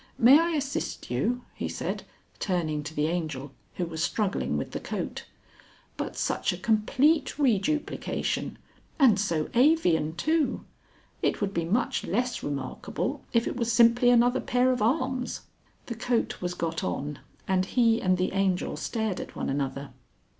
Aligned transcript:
May 0.17 0.39
I 0.39 0.49
assist 0.55 1.11
you?" 1.11 1.43
he 1.53 1.69
said, 1.69 2.01
turning 2.39 2.81
to 2.85 2.93
the 2.95 3.05
Angel 3.05 3.51
who 3.75 3.85
was 3.85 4.01
struggling 4.03 4.57
with 4.57 4.71
the 4.71 4.79
coat. 4.79 5.25
"But 5.95 6.17
such 6.17 6.51
a 6.51 6.57
complete 6.57 7.37
reduplication, 7.37 8.57
and 8.97 9.19
so 9.19 9.51
avian, 9.53 10.15
too! 10.15 10.65
It 11.21 11.39
would 11.39 11.53
be 11.53 11.65
much 11.65 12.03
less 12.03 12.41
remarkable 12.41 13.23
if 13.31 13.45
it 13.45 13.55
was 13.57 13.71
simply 13.71 14.09
another 14.09 14.41
pair 14.41 14.71
of 14.71 14.81
arms." 14.81 15.41
The 15.85 15.93
coat 15.93 16.41
was 16.41 16.55
got 16.55 16.83
on 16.83 17.19
and 17.47 17.63
he 17.67 18.01
and 18.01 18.17
the 18.17 18.33
Angel 18.33 18.77
stared 18.77 19.19
at 19.19 19.35
one 19.35 19.51
another. 19.51 19.91